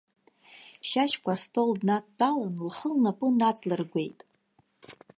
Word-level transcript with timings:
Шьашькәа 0.87 1.31
астол 1.37 1.71
днадтәалан, 1.81 2.55
лхы 2.67 2.89
лнапы 2.95 3.27
наҵлыргәеит. 3.39 4.19